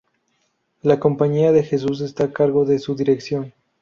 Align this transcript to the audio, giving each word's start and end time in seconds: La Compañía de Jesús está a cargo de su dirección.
La 0.81 0.99
Compañía 0.99 1.51
de 1.51 1.61
Jesús 1.61 2.01
está 2.01 2.23
a 2.23 2.33
cargo 2.33 2.65
de 2.65 2.79
su 2.79 2.95
dirección. 2.95 3.53